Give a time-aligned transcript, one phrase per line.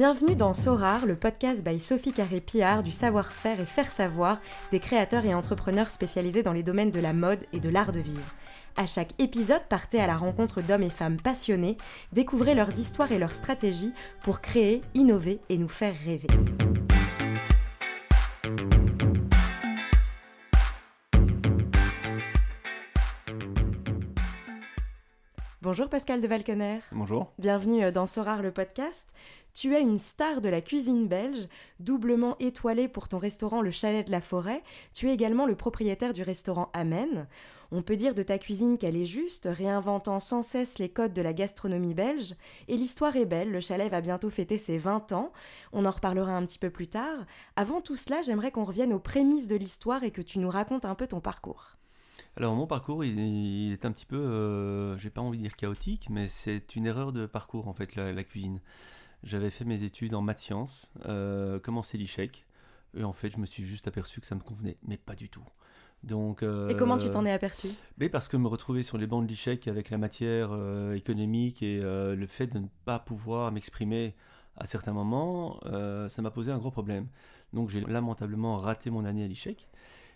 [0.00, 4.40] Bienvenue dans Sorar, le podcast by Sophie Carré-Pillard du savoir-faire et faire savoir
[4.72, 8.00] des créateurs et entrepreneurs spécialisés dans les domaines de la mode et de l'art de
[8.00, 8.34] vivre.
[8.78, 11.76] À chaque épisode, partez à la rencontre d'hommes et femmes passionnés,
[12.14, 16.28] découvrez leurs histoires et leurs stratégies pour créer, innover et nous faire rêver.
[25.62, 26.78] Bonjour Pascal de Valkener.
[26.90, 27.34] Bonjour.
[27.38, 29.12] Bienvenue euh, dans Sorar le podcast.
[29.54, 34.06] Tu es une star de la cuisine belge, doublement étoilée pour ton restaurant Le Chalet
[34.06, 34.62] de la Forêt.
[34.92, 37.26] Tu es également le propriétaire du restaurant Amen.
[37.72, 41.22] On peut dire de ta cuisine qu'elle est juste, réinventant sans cesse les codes de
[41.22, 42.34] la gastronomie belge.
[42.66, 45.32] Et l'histoire est belle, le chalet va bientôt fêter ses 20 ans.
[45.72, 47.26] On en reparlera un petit peu plus tard.
[47.54, 50.84] Avant tout cela, j'aimerais qu'on revienne aux prémices de l'histoire et que tu nous racontes
[50.84, 51.76] un peu ton parcours.
[52.36, 56.08] Alors mon parcours, il, est un petit peu, euh, j'ai pas envie de dire chaotique,
[56.10, 58.60] mais c'est une erreur de parcours en fait, la, cuisine.
[59.22, 62.46] J'avais fait mes études en maths sciences, euh, commencé l'ICHEC,
[62.96, 65.28] et en fait je me suis juste aperçu que ça me convenait, mais pas du
[65.28, 65.44] tout.
[66.02, 67.68] Donc, et comment tu t'en es aperçu?
[67.98, 71.62] mais Parce que me retrouver sur les bancs de l'ICHEC avec la matière euh, économique
[71.62, 74.14] et le fait de ne pas pouvoir m'exprimer
[74.56, 75.60] à certains moments,
[76.08, 77.06] ça m'a posé un gros problème.
[77.52, 79.68] Donc j'ai lamentablement raté mon année à l'ICHEC.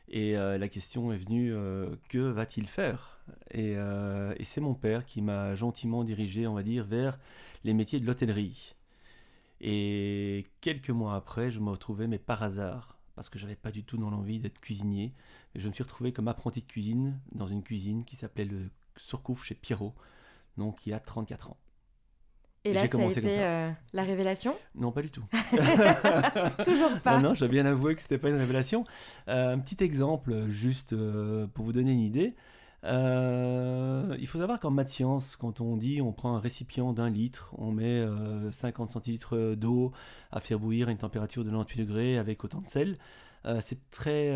[0.08, 3.18] Et euh, la question est venue, euh, que va-t-il faire?
[3.54, 7.18] Euh, et, c'est mon père qui m'a gentiment dirigé, on va dire, vers
[7.64, 8.73] les métiers de l'hôtellerie.
[9.60, 13.84] Et quelques mois après, je me retrouvais, mais par hasard, parce que j'avais pas du
[13.84, 15.14] tout dans l'envie d'être cuisinier,
[15.54, 19.44] je me suis retrouvé comme apprenti de cuisine dans une cuisine qui s'appelait le Surcouf
[19.44, 19.94] chez Pierrot,
[20.56, 21.56] donc il y a 34 ans.
[22.66, 24.56] Et là, ça a été euh, la révélation?
[24.74, 25.24] Non, pas du tout.
[26.64, 27.16] Toujours pas.
[27.16, 28.86] Non, non, je dois bien avouer que c'était pas une révélation.
[29.28, 32.34] Euh, un petit exemple, juste euh, pour vous donner une idée.
[32.86, 37.54] Il faut savoir qu'en maths sciences, quand on dit on prend un récipient d'un litre,
[37.58, 38.04] on met
[38.50, 39.92] 50 centilitres d'eau
[40.32, 42.96] à faire bouillir à une température de 98 degrés avec autant de sel,
[43.60, 44.32] c'est très,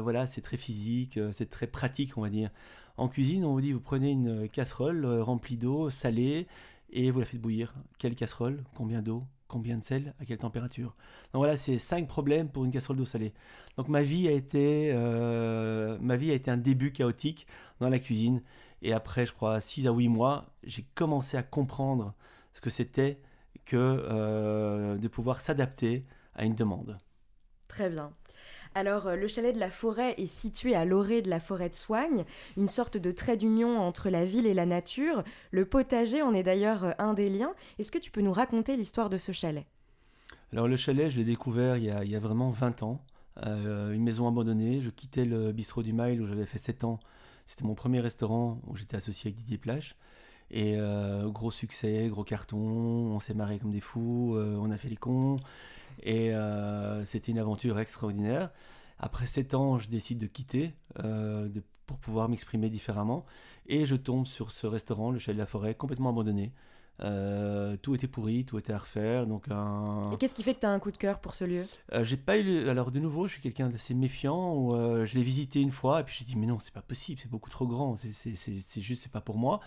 [0.00, 2.50] voilà, très physique, c'est très pratique, on va dire.
[2.96, 6.46] En cuisine, on vous dit vous prenez une casserole remplie d'eau salée
[6.92, 7.74] et vous la faites bouillir.
[7.98, 8.64] Quelle casserole?
[8.74, 9.24] Combien d'eau?
[9.48, 10.14] Combien de sel?
[10.20, 10.94] À quelle température?
[11.32, 13.32] Donc voilà, c'est cinq problèmes pour une casserole d'eau salée.
[13.76, 17.46] Donc ma vie a été, euh, ma vie a été un début chaotique
[17.82, 18.42] dans la cuisine.
[18.80, 22.14] Et après, je crois, 6 à 8 mois, j'ai commencé à comprendre
[22.54, 23.20] ce que c'était
[23.64, 26.04] que euh, de pouvoir s'adapter
[26.34, 26.98] à une demande.
[27.68, 28.12] Très bien.
[28.74, 31.74] Alors, euh, le chalet de la forêt est situé à l'orée de la forêt de
[31.74, 32.24] Soigne,
[32.56, 35.24] une sorte de trait d'union entre la ville et la nature.
[35.50, 37.54] Le potager en est d'ailleurs euh, un des liens.
[37.78, 39.66] Est-ce que tu peux nous raconter l'histoire de ce chalet?
[40.52, 43.04] Alors, le chalet, je l'ai découvert il y, a, vraiment 20 ans.
[43.46, 44.80] Euh, une maison abandonnée.
[44.80, 46.98] Je quittais le bistrot du Mail où j'avais fait 7 ans.
[47.46, 49.96] C'était mon premier restaurant où j'étais associé avec Didier Plage.
[50.50, 50.76] Et
[51.28, 55.38] gros succès, gros carton, on s'est marré comme des fous, on a fait les cons.
[56.02, 58.50] Et euh, c'était une aventure extraordinaire.
[58.98, 61.48] Après 7 ans, je décide de quitter euh,
[61.86, 63.24] pour pouvoir m'exprimer différemment.
[63.66, 66.52] Et je tombe sur ce restaurant, le Chalet de la Forêt, complètement abandonné.
[67.02, 69.26] Euh, tout était pourri, tout était à refaire.
[69.26, 70.10] Donc un...
[70.12, 71.64] Et qu'est-ce qui fait que tu as un coup de cœur pour ce lieu?
[72.02, 72.68] J'ai pas eu.
[72.68, 74.54] Alors de nouveau, je suis quelqu'un d'assez méfiant.
[74.54, 77.20] Où, je l'ai visité une fois et puis je dit mais non, c'est pas possible,
[77.20, 77.96] c'est beaucoup trop grand.
[77.96, 79.60] C'est juste, c'est pas pour moi.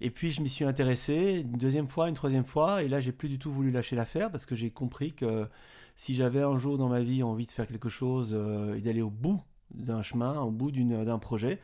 [0.00, 3.12] Et puis je m'y suis intéressé une deuxième fois, une troisième fois, et là j'ai
[3.12, 5.48] plus du tout voulu lâcher l'affaire parce que j'ai compris que
[5.96, 9.02] si j'avais un jour dans ma vie envie de faire quelque chose euh, et d'aller
[9.02, 9.40] au bout
[9.74, 11.58] d'un chemin, au bout d'un projet,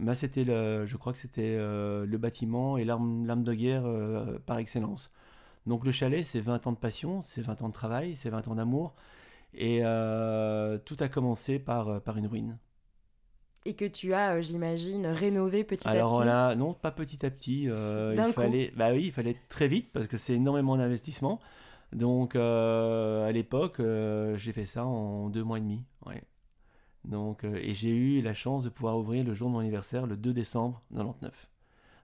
[0.00, 4.38] ben c'était le, je crois que c'était euh, le bâtiment et l'arme de guerre euh,
[4.46, 5.10] par excellence.
[5.66, 8.48] Donc le chalet, c'est 20 ans de passion, c'est 20 ans de travail, c'est 20
[8.48, 8.94] ans d'amour,
[9.54, 9.80] et
[10.84, 12.58] tout a commencé par, par une ruine.
[13.64, 15.98] Et que tu as, euh, j'imagine, rénové petit à petit.
[15.98, 17.68] Alors là, non, pas petit à petit.
[17.68, 21.38] Euh, il fallait, bah oui, il fallait très vite parce que c'est énormément d'investissement.
[21.92, 25.84] Donc euh, à l'époque, j'ai fait ça en deux mois et demi.
[26.06, 26.22] Ouais.
[27.04, 30.16] Donc et j'ai eu la chance de pouvoir ouvrir le jour de mon anniversaire, le
[30.16, 31.50] 2 décembre 99.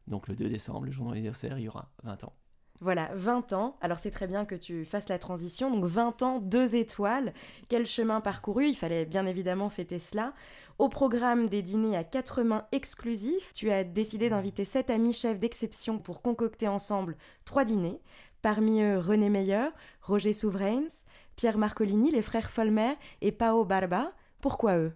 [0.08, 2.32] Donc le 2 décembre, le jour de mon anniversaire, il y aura 20 ans.
[2.80, 3.76] Voilà, 20 ans.
[3.80, 5.70] Alors c'est très bien que tu fasses la transition.
[5.70, 7.34] Donc 20 ans, deux étoiles.
[7.68, 8.68] Quel chemin parcouru?
[8.68, 10.32] Il fallait bien évidemment fêter cela.
[10.78, 15.40] Au programme des dîners à quatre mains exclusifs, tu as décidé d'inviter sept amis chefs
[15.40, 18.00] d'exception pour concocter ensemble trois dîners.
[18.42, 19.70] Parmi eux René Meyer,
[20.02, 20.86] Roger Souverains,
[21.34, 24.12] Pierre Marcolini, les frères Folmer et Pao Barba.
[24.40, 24.92] Pourquoi eux?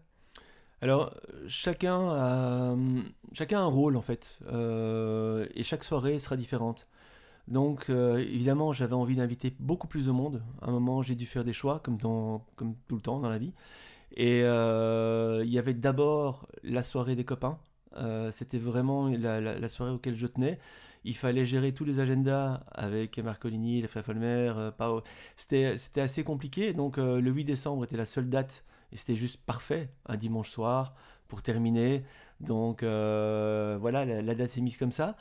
[0.80, 1.14] Alors,
[1.46, 2.74] chacun a,
[3.32, 6.88] chacun a un rôle en fait, euh, et chaque soirée sera différente.
[7.48, 10.42] Donc euh, évidemment, j'avais envie d'inviter beaucoup plus de monde.
[10.60, 13.30] À un moment, j'ai dû faire des choix, comme, dans, comme tout le temps dans
[13.30, 13.52] la vie.
[14.16, 17.58] Et euh, il y avait d'abord la soirée des copains.
[17.96, 20.58] Euh, c'était vraiment la, soirée auquel je tenais.
[21.04, 25.00] Il fallait gérer tous les agendas avec Marcolini, les frères euh,
[25.36, 26.72] C'était, assez compliqué.
[26.72, 30.50] Donc euh, le 8 décembre était la seule date et c'était juste parfait, un dimanche
[30.50, 30.94] soir
[31.28, 32.04] pour terminer.
[32.40, 35.16] Donc euh, voilà, la, date s'est mise comme ça.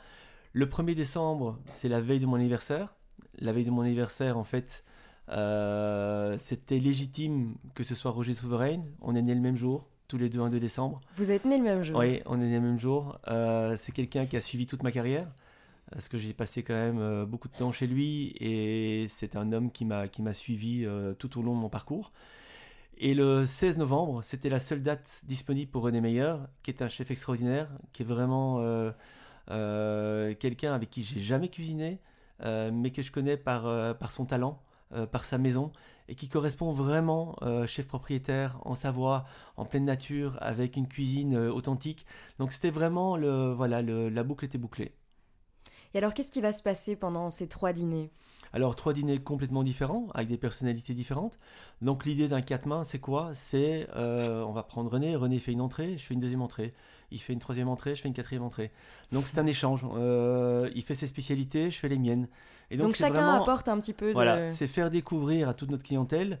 [0.52, 2.94] Le 1er décembre, c'est la veille de mon anniversaire.
[3.38, 4.84] La veille de mon anniversaire, en fait,
[5.28, 8.82] c'était légitime que ce soit Roger Souverain.
[9.00, 11.00] On est né le même jour tous les deux un 2 décembre.
[11.16, 13.18] Vous êtes né le même jour Oui, on est né le même jour.
[13.28, 15.26] Euh, c'est quelqu'un qui a suivi toute ma carrière,
[15.90, 19.54] parce que j'ai passé quand même euh, beaucoup de temps chez lui, et c'est un
[19.54, 22.12] homme qui m'a, qui m'a suivi euh, tout au long de mon parcours.
[23.04, 26.88] Et le 16 novembre, c'était la seule date disponible pour René Meyer, qui est un
[26.88, 28.62] chef extraordinaire, qui est vraiment
[29.48, 31.98] quelqu'un avec qui j'ai jamais cuisiné,
[32.40, 33.66] mais que je connais par,
[34.08, 34.62] son talent,
[35.10, 35.72] par sa maison
[36.08, 39.24] et qui correspond vraiment euh, chef propriétaire en Savoie,
[39.56, 42.06] en pleine nature, avec une cuisine euh, authentique.
[42.38, 44.92] Donc c'était vraiment le voilà la boucle était bouclée.
[45.94, 48.10] Et alors qu'est-ce qui va se passer pendant ces trois dîners?
[48.52, 51.36] Alors, trois dîners complètement différents, avec des personnalités différentes.
[51.80, 53.30] Donc, l'idée d'un quatre mains, c'est quoi?
[53.34, 56.74] C'est, euh, on va prendre René, René fait une entrée, je fais une deuxième entrée.
[57.10, 58.70] Il fait une troisième entrée, je fais une quatrième entrée.
[59.10, 59.84] Donc, c'est un échange.
[60.74, 62.28] il fait ses spécialités, je fais les miennes.
[62.70, 64.12] Et donc, chacun apporte un petit peu de...
[64.12, 66.38] Voilà, c'est faire découvrir à toute notre clientèle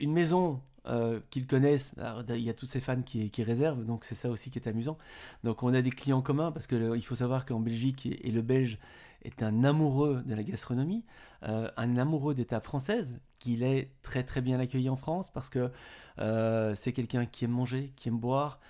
[0.00, 1.92] une maison euh, qu'ils connaissent.
[2.30, 4.98] il y a toutes ces fans qui, réservent, donc c'est ça aussi qui est amusant.
[5.44, 8.78] Donc on a des clients communs parce qu'il faut savoir qu'en Belgique et, le Belge
[9.24, 11.04] est un amoureux de la gastronomie,
[11.44, 15.70] euh, un amoureux d'État française, qu'il est très très bien accueilli en France parce que
[16.18, 18.60] euh, c'est quelqu'un qui aime manger, qui aime boire,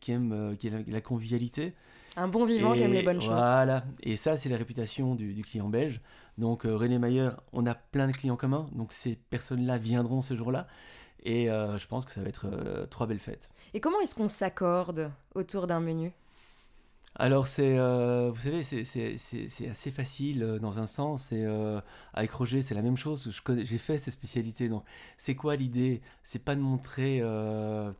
[0.00, 1.74] qui aime qui la convivialité.
[2.18, 3.30] Un bon vivant qui aime les bonnes choses.
[3.30, 6.00] Voilà, et ça, c'est la réputation du, client belge.
[6.36, 10.34] Donc, euh, René Mayer, on a plein de clients communs, donc ces personnes-là viendront ce
[10.34, 10.66] jour-là.
[11.22, 13.48] Et euh, je pense que ça va être euh, trois belles fêtes.
[13.72, 16.12] Et comment est-ce qu'on s'accorde autour d'un menu?
[17.14, 21.32] Alors, c'est, vous savez, c'est assez facile dans un sens.
[21.32, 21.44] Et,
[22.14, 23.32] avec Roger, c'est la même chose.
[23.64, 24.68] J'ai fait ces spécialités.
[24.68, 24.84] Donc,
[25.16, 26.00] c'est quoi l'idée?
[26.22, 27.20] C'est pas de montrer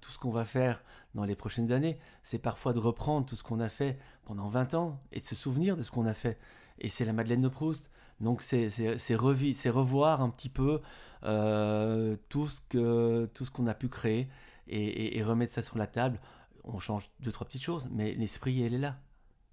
[0.00, 0.82] tout ce qu'on va faire
[1.14, 1.98] dans les prochaines années.
[2.22, 5.34] C'est parfois de reprendre tout ce qu'on a fait pendant 20 ans et de se
[5.34, 6.38] souvenir de ce qu'on a fait.
[6.78, 7.90] Et c'est la Madeleine de Proust.
[8.20, 8.66] Donc c'est
[9.14, 10.80] revoir un petit peu
[11.24, 14.28] euh, tout ce qu'on a pu créer
[14.68, 16.20] et, remettre ça sur la table.
[16.68, 18.98] On change deux trois petites choses, mais l'esprit elle est là.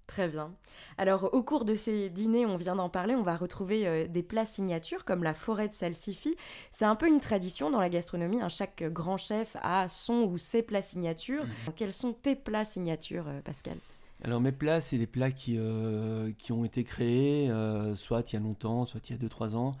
[0.06, 0.52] Très bien.
[0.98, 4.22] Alors, au cours de ces dîners, on vient d'en parler, on va retrouver euh, des
[4.22, 6.36] plats signatures comme la forêt de salsifis.
[6.70, 8.40] C'est un peu une tradition dans la gastronomie.
[8.40, 8.48] Hein.
[8.48, 11.44] Chaque grand chef a son ou ses plats signatures.
[11.44, 11.72] Mhm.
[11.74, 13.76] Quels sont tes plats signatures, euh, Pascal?
[14.22, 17.50] Alors mes plats, c'est les plats qui, euh, qui ont été créés,
[17.94, 19.76] soit il y a longtemps, soit il y a 2-3 ans,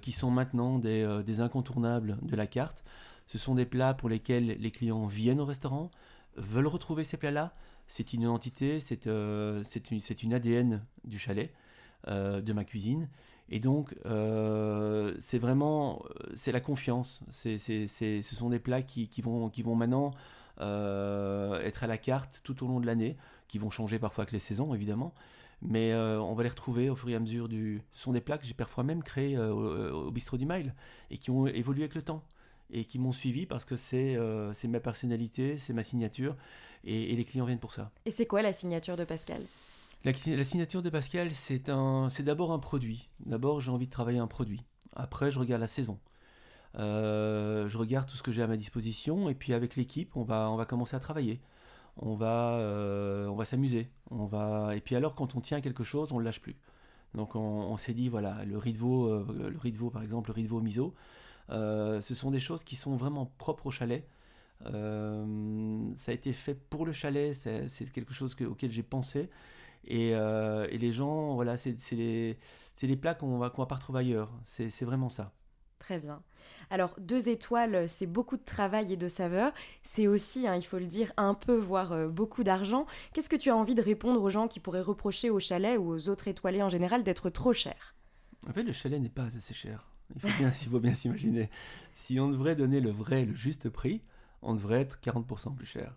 [0.00, 2.82] qui sont maintenant des, des, incontournables de la carte.
[3.26, 5.90] Ce sont des plats pour lesquels les clients viennent au restaurant,
[6.36, 7.54] veulent retrouver ces plats-là,
[7.88, 11.52] c'est une identité, c'est euh, une, une, ADN du chalet,
[12.08, 13.08] euh, de ma cuisine.
[13.48, 16.02] Et donc, euh, c'est vraiment,
[16.34, 17.20] c'est la confiance.
[17.30, 20.12] C'est, ce sont des plats qui, vont, qui vont maintenant
[20.58, 23.16] être à la carte tout au long de l'année,
[23.46, 25.14] qui vont changer parfois avec les saisons, évidemment.
[25.62, 27.82] Mais on va les retrouver au fur et à mesure du...
[27.92, 30.74] Ce sont des plats que j'ai parfois même créés au, bistrot du Mile
[31.10, 32.24] et qui ont évolué avec le temps
[32.70, 34.18] et qui m'ont suivi parce que c'est
[34.64, 36.36] ma personnalité, c'est ma signature
[36.86, 37.90] et, les clients viennent pour ça.
[38.04, 39.42] Et c'est quoi la signature de Pascal?
[40.04, 43.08] La, signature de Pascal, c'est d'abord un produit.
[43.24, 44.62] D'abord, j'ai envie de travailler un produit.
[44.94, 45.98] Après, je regarde la saison.
[46.78, 50.22] Euh, je regarde tout ce que j'ai à ma disposition et puis avec l'équipe, on
[50.22, 51.40] va, on va commencer à travailler.
[51.96, 53.90] On va, euh, on va s'amuser.
[54.10, 56.56] On va et puis alors, quand on tient quelque chose, on ne lâche plus.
[57.14, 60.34] Donc on, s'est dit voilà, le veau, euh, le riz de veau par exemple, le
[60.34, 60.94] riz de veau miso,
[61.48, 64.06] ce sont des choses qui sont vraiment propres au chalet.
[64.64, 69.28] Euh, ça a été fait pour le chalet, c'est quelque chose auquel j'ai pensé.
[69.84, 72.36] Et, euh, et, les gens, voilà, c'est les,
[72.82, 74.32] les, plats qu'on va, va pas retrouver ailleurs.
[74.44, 75.32] C'est vraiment ça.
[75.78, 76.22] Très bien.
[76.70, 79.52] Alors, deux étoiles, c'est beaucoup de travail et de saveur.
[79.82, 82.86] C'est aussi, hein, il faut le dire, un peu, voire euh, beaucoup d'argent.
[83.12, 85.92] Qu'est-ce que tu as envie de répondre aux gens qui pourraient reprocher au chalet ou
[85.92, 87.94] aux autres étoilés en général d'être trop cher
[88.48, 89.86] En fait, le chalet n'est pas assez cher.
[90.14, 91.50] Il faut bien, faut bien s'imaginer.
[91.94, 94.02] Si on devrait donner le vrai, le juste prix,
[94.42, 95.96] on devrait être 40% plus cher.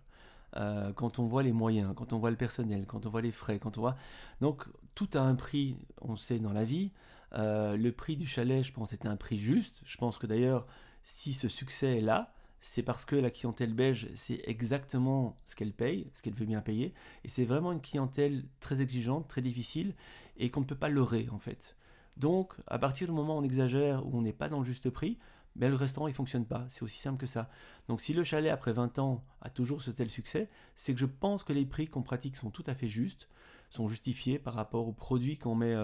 [0.56, 3.30] Euh, quand on voit les moyens, quand on voit le personnel, quand on voit les
[3.30, 3.96] frais, quand on voit...
[4.40, 6.90] Donc tout a un prix, on sait, dans la vie.
[7.34, 9.80] Euh, le prix du chalet, je pense, était un prix juste.
[9.84, 10.66] Je pense que d'ailleurs,
[11.04, 15.72] si ce succès est là, c'est parce que la clientèle belge, c'est exactement ce qu'elle
[15.72, 16.92] paye, ce qu'elle veut bien payer.
[17.24, 19.94] Et c'est vraiment une clientèle très exigeante, très difficile,
[20.36, 21.76] et qu'on ne peut pas leurrer, en fait.
[22.20, 24.90] Donc, à partir du moment où on exagère, où on n'est pas dans le juste
[24.90, 25.18] prix,
[25.56, 26.66] mais le restaurant il fonctionne pas.
[26.70, 27.50] C'est aussi simple que ça.
[27.88, 31.06] Donc si le chalet après 20 ans a toujours ce tel succès, c'est que je
[31.06, 33.28] pense que les prix qu'on pratique sont tout à fait justes.
[33.70, 35.74] sont justifiés par rapport aux produits qu'on met,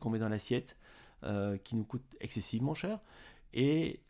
[0.00, 0.76] qu'on met dans l'assiette,
[1.64, 3.00] qui nous coûtent excessivement cher,
[3.52, 4.00] et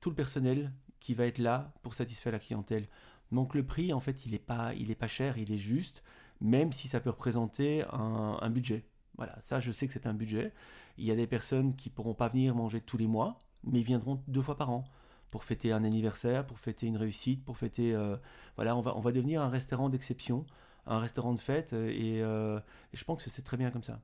[0.00, 2.86] tout le personnel qui va être là pour satisfaire la clientèle.
[3.32, 6.02] Donc le prix, en fait, il n'est pas, pas cher, il est juste,
[6.40, 8.84] même si ça peut représenter un, budget.
[9.16, 10.52] Voilà, ça, je sais que c'est un budget.
[10.98, 14.22] Il y a des personnes qui pourront pas venir manger tous les mois, mais viendront
[14.28, 14.84] deux fois par an
[15.30, 17.94] pour fêter un anniversaire, pour fêter une réussite, pour fêter...
[17.94, 18.16] Euh,
[18.56, 20.46] voilà, on va, on va devenir un restaurant d'exception,
[20.86, 22.58] un restaurant de fête, et, euh,
[22.92, 24.00] et je pense que c'est très bien comme ça.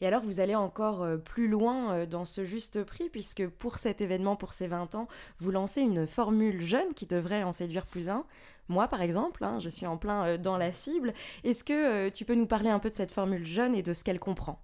[0.00, 3.78] Et alors, vous allez encore euh, plus loin euh, dans ce juste prix, puisque pour
[3.78, 5.08] cet événement, pour ces 20 ans,
[5.38, 8.24] vous lancez une formule jeune qui devrait en séduire plus un.
[8.68, 11.14] Moi, par exemple, hein, je suis en plein euh, dans la cible.
[11.42, 14.04] Est-ce que tu peux nous parler un peu de cette formule jeune et de ce
[14.04, 14.60] qu'elle comprend?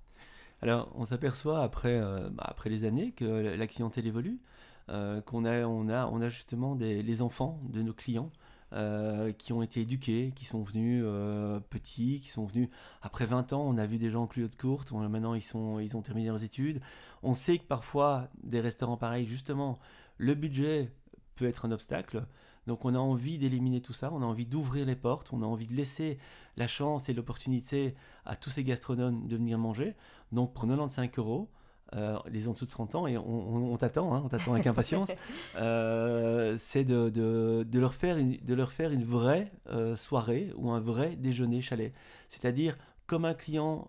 [0.65, 2.01] Alors, on s'aperçoit après,
[2.33, 4.41] bah, après les années que la clientèle évolue,
[4.89, 8.31] qu'on a, on a, on a justement des, les enfants de nos clients
[8.75, 12.69] euh, qui ont été éduqués, qui sont venus euh, petits, qui sont venus
[13.03, 13.63] après 20 ans.
[13.65, 16.43] On a vu des gens en culotte courte, maintenant ils, sont, ils ont terminé leurs
[16.43, 16.81] études.
[17.23, 19.79] On sait que parfois, des restaurants pareils, justement,
[20.19, 20.91] le budget
[21.37, 22.27] peut être un obstacle.
[22.67, 25.47] Donc on a envie d'éliminer tout ça, on a envie d'ouvrir les portes, on a
[25.47, 26.19] envie de laisser
[26.57, 27.95] la chance et l'opportunité
[28.25, 29.95] à tous ces gastronomes de venir manger.
[30.33, 31.49] Donc pour 95 euros,
[31.95, 35.13] euh, les en dessous de 30 ans, et on, t'attend, hein, on t'attend avec impatience,
[35.57, 40.71] euh, c'est de, de, leur faire une, de leur faire une vraie euh, soirée ou
[40.71, 41.93] un vrai déjeuner chalet.
[42.29, 43.87] C'est-à-dire comme un client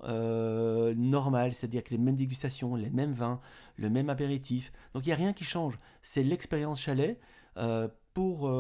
[0.98, 3.40] normal, c'est-à-dire que les mêmes dégustations, les mêmes vins,
[3.78, 4.74] le même apéritif.
[4.94, 5.80] Donc il n'y a rien qui change.
[6.02, 7.18] C'est l'expérience chalet
[8.16, 8.52] pour,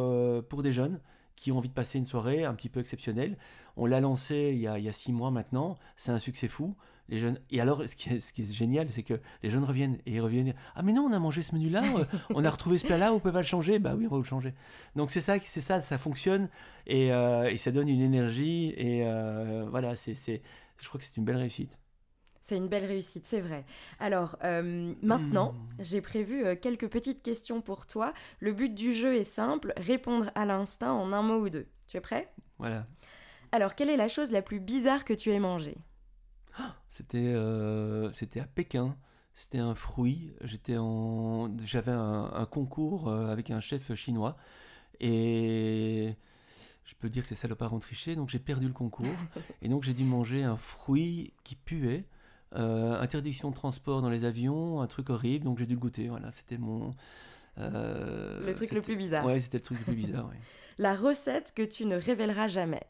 [0.47, 0.99] pour des jeunes
[1.35, 3.37] qui ont envie de passer une soirée un petit peu exceptionnelle.
[3.75, 6.47] On l'a lancé il y, a, il y a six mois maintenant, c'est un succès
[6.47, 6.75] fou
[7.09, 7.39] les jeunes.
[7.51, 10.13] Et alors, ce qui est, ce qui est génial, c'est que les jeunes reviennent et
[10.13, 10.53] ils reviennent.
[10.75, 13.19] Ah, mais non, on a mangé ce menu-là, euh, on a retrouvé ce plat-là, on
[13.19, 13.79] peut pas le changer.
[13.79, 14.53] Bah oui, on va le changer.
[14.95, 16.49] Donc c'est ça, c'est ça, ça fonctionne
[16.87, 21.17] et, euh, et, ça donne une énergie et euh, voilà, c'est, je crois que c'est
[21.17, 21.77] une belle réussite.
[22.45, 23.65] C'est une belle réussite, c'est vrai.
[23.99, 24.37] Alors,
[25.01, 25.73] maintenant, hmm.
[25.79, 28.13] j'ai prévu quelques petites questions pour toi.
[28.39, 31.65] Le but du jeu est simple, répondre à l'instinct en un mot ou deux.
[31.87, 32.31] Tu es prêt?
[32.59, 32.83] Voilà.
[33.51, 35.79] Alors, quelle est la chose la plus bizarre que tu aies mangée?
[36.89, 38.95] C'était euh, c'était à Pékin.
[39.33, 40.33] C'était un fruit.
[40.41, 44.37] J'étais en, j'avais un, concours euh, avec un chef chinois
[45.01, 46.15] et
[46.85, 48.15] je peux dire que c'est salopard en triché.
[48.15, 49.07] Donc j'ai perdu le concours
[49.61, 52.05] et donc j'ai dû manger un fruit qui puait.
[52.55, 55.45] Euh, interdiction de transport dans les avions, un truc horrible.
[55.45, 56.07] Donc j'ai dû le goûter.
[56.07, 56.93] Voilà, c'était mon
[57.57, 59.25] le truc le plus bizarre.
[59.25, 60.29] Ouais, c'était le truc le plus bizarre.
[60.77, 62.83] La recette que tu ne révéleras jamais.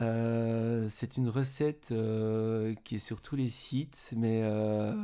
[0.00, 4.94] Euh, c'est une recette euh, qui est sur tous les sites, mais euh,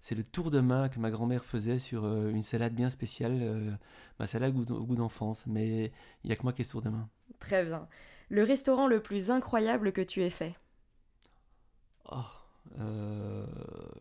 [0.00, 3.78] c'est le tour de main que ma grand-mère faisait sur une salade bien spéciale,
[4.18, 5.46] ma salade au goût, d'enfance.
[5.46, 7.08] Mais il n'y a que moi qui ce tour de main.
[7.38, 7.88] Très bien.
[8.28, 10.54] Le restaurant le plus incroyable que tu aies fait?
[12.10, 12.24] Oh,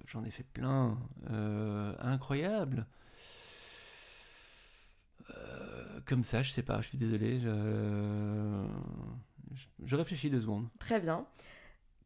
[0.08, 0.98] J'en ai fait plein.
[2.00, 2.88] incroyable
[6.06, 7.40] comme ça, je sais pas, je suis désolé.
[7.40, 8.66] Je...
[9.84, 10.68] Je réfléchis deux secondes.
[10.80, 11.26] Très bien.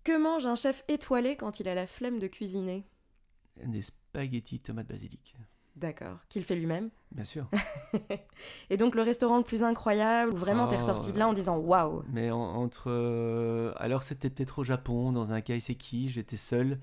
[0.04, 2.86] Que mange un chef étoilé quand il a la flemme de cuisiner?
[3.64, 5.36] Des spaghettis tomates basilic.
[5.80, 6.18] D'accord.
[6.28, 7.48] Qu'il fait lui-même Bien sûr.
[8.70, 11.58] et donc le restaurant le plus incroyable, où vraiment t'es ressorti de là en disant
[11.58, 12.92] waouh Mais entre.
[12.92, 16.80] Euh, alors c'était peut-être au Japon, dans un kaiseki, j'étais seul.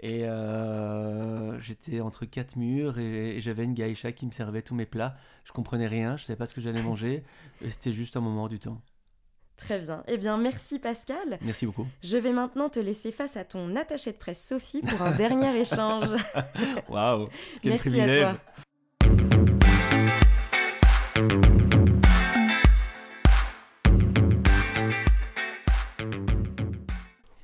[0.00, 4.86] Et euh, j'étais entre quatre murs et, j'avais une geisha qui me servait tous mes
[4.86, 5.16] plats.
[5.44, 7.24] Je comprenais rien, je savais pas ce que j'allais manger.
[7.70, 8.80] C'était juste un moment du temps.
[9.56, 10.02] Très bien.
[10.06, 11.38] Eh bien, merci Pascal.
[11.40, 11.86] Merci beaucoup.
[12.02, 15.56] Je vais maintenant te laisser face à ton attaché de presse Sophie pour un dernier
[15.60, 16.10] échange.
[16.88, 17.28] Waouh
[17.64, 18.36] Merci à toi.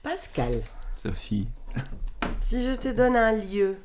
[0.02, 0.62] Pascal.
[1.02, 1.48] Sophie.
[2.46, 3.78] Si je te donne un lieu,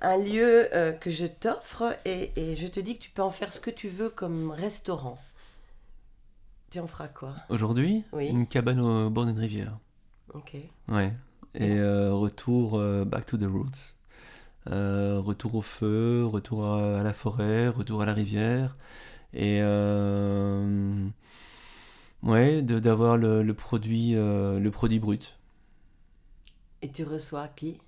[0.00, 3.30] un lieu euh, que je t'offre et, et je te dis que tu peux en
[3.30, 5.18] faire ce que tu veux comme restaurant,
[6.72, 7.34] tu en feras quoi?
[7.50, 8.28] Aujourd'hui Oui.
[8.28, 9.78] Une cabane au bord d'une rivière.
[10.32, 10.56] Ok.
[10.88, 11.12] Ouais.
[11.54, 13.94] Et euh, retour euh, back to the roots.
[14.70, 18.76] Euh, retour au feu, retour à, la forêt, retour à la rivière.
[19.34, 19.60] Et
[22.22, 25.38] ouais, d'avoir le, le, produit, le produit brut.
[26.80, 27.78] Et tu reçois qui?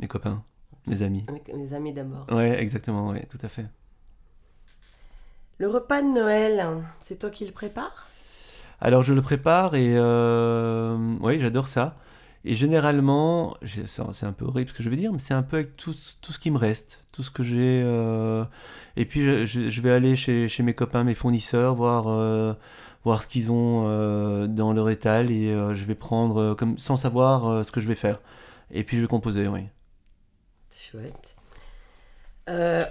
[0.00, 0.44] Mes copains,
[0.86, 1.24] mes amis.
[1.54, 2.26] Mes amis d'abord.
[2.30, 3.66] Ouais, exactement, ouais, tout à fait.
[5.56, 8.08] Le repas de Noël, c'est toi qui le prépares?
[8.80, 11.96] Alors je le prépare et euh, oui, j'adore ça.
[12.44, 15.56] Et généralement, c'est un peu horrible ce que je vais dire, mais c'est un peu
[15.56, 17.82] avec tout, tout, ce qui me reste, tout ce que j'ai.
[17.84, 18.44] Euh,
[18.96, 22.54] et puis je, vais aller chez, chez, mes copains, mes fournisseurs, voir, euh,
[23.04, 27.72] voir ce qu'ils ont dans leur étal et je vais prendre comme sans savoir ce
[27.72, 28.20] que je vais faire.
[28.70, 29.66] Et puis je vais composer, oui.
[30.70, 31.36] Chouette.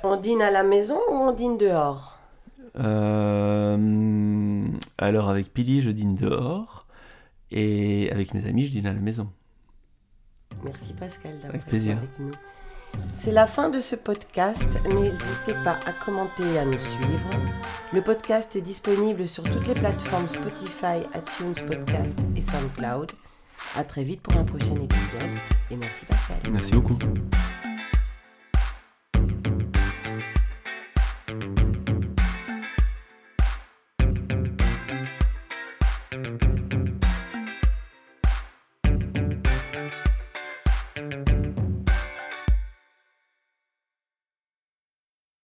[0.03, 2.16] On dîne à la maison ou on dîne dehors?
[4.97, 6.85] Alors avec Pili, je dîne dehors
[7.51, 9.29] et avec mes amis, je dîne à la maison.
[10.63, 11.97] Merci Pascal d'avoir été plaisir.
[11.97, 12.31] avec nous.
[13.19, 14.79] C'est la fin de ce podcast.
[14.87, 17.29] N'hésitez pas à commenter et à nous suivre.
[17.93, 23.11] Le podcast est disponible sur toutes les plateformes Spotify, iTunes Podcast et SoundCloud.
[23.75, 25.37] À très vite pour un prochain épisode.
[25.69, 26.37] Et merci Pascal.
[26.51, 26.97] Merci beaucoup.